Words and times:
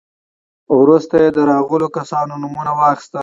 وروسته 0.79 1.15
يې 1.23 1.29
د 1.35 1.39
راغلو 1.51 1.87
کسانو 1.97 2.33
نومونه 2.41 2.71
واخيستل. 2.79 3.19